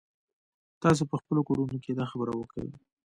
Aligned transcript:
تاسو 0.83 1.03
په 1.09 1.15
خپلو 1.21 1.41
کورونو 1.47 1.75
کښې 1.83 1.93
دا 1.99 2.05
خبره 2.11 2.31
وکئ. 2.35 2.67